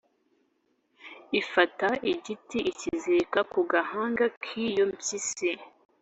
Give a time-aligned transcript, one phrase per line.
[1.41, 5.51] Ifata igiti ikizirika ku gahanga k’iyo mpyisi.